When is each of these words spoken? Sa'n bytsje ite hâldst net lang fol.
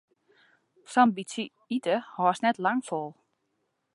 Sa'n 0.93 1.13
bytsje 1.15 1.45
ite 1.77 1.95
hâldst 2.15 2.43
net 2.43 2.57
lang 2.65 2.81
fol. 2.87 3.07